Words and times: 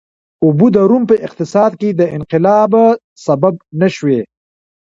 اوبه 0.43 0.67
د 0.75 0.77
روم 0.89 1.03
په 1.11 1.15
اقتصاد 1.27 1.71
کې 1.79 1.89
د 1.99 2.01
انقلاب 2.17 2.71
سبب 3.25 3.53
نه 3.79 3.87
شوې. 3.95 4.19